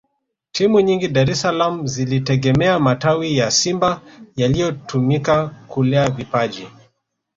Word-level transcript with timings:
Timu 0.51 0.79
nyingi 0.81 1.07
Dar 1.07 1.29
es 1.29 1.41
salaam 1.41 1.87
zilitegemea 1.87 2.79
matawi 2.79 3.37
ya 3.37 3.51
Simba 3.51 4.01
yaliyotumika 4.35 5.47
kulea 5.67 6.09
vipaji 6.09 6.67